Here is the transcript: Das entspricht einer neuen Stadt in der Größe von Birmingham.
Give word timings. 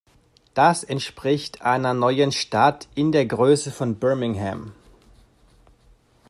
Das 0.55 0.83
entspricht 0.83 1.61
einer 1.61 1.93
neuen 1.93 2.31
Stadt 2.31 2.87
in 2.95 3.11
der 3.11 3.27
Größe 3.27 3.69
von 3.69 3.93
Birmingham. 3.99 4.73